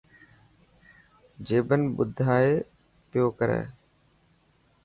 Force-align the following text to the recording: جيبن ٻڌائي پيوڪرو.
جيبن 1.47 1.81
ٻڌائي 1.95 2.49
پيوڪرو. 3.09 3.59